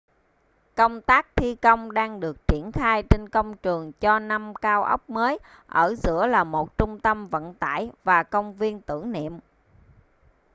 [0.75, 5.09] công tác thi công đang được triển khai trên công trường cho năm cao ốc
[5.09, 9.39] mới ở giữa là một trung tâm vận tải và công viên tưởng niệm